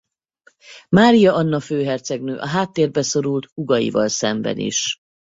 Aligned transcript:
Mária 0.89 1.33
Anna 1.33 1.59
főhercegnő 1.59 2.37
a 2.37 2.47
háttérbe 2.47 3.01
szorult 3.01 3.45
húgaival 3.53 4.07
szemben 4.09 4.57
is. 4.57 4.97